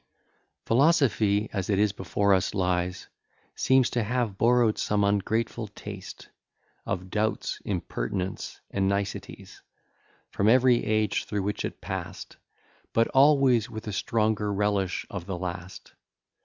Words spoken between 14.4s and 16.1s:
relish of the last.